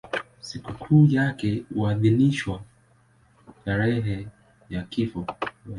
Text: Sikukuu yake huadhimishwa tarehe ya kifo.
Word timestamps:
Sikukuu 0.41 1.05
yake 1.05 1.63
huadhimishwa 1.73 2.61
tarehe 3.65 4.27
ya 4.69 4.83
kifo. 4.83 5.25